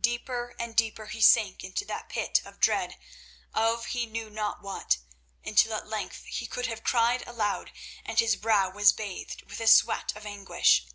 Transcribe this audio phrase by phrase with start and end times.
[0.00, 2.96] Deeper and deeper he sank into that pit of dread
[3.52, 4.98] of he knew not what,
[5.44, 7.72] until at length he could have cried aloud,
[8.04, 10.86] and his brow was bathed with a sweat of anguish.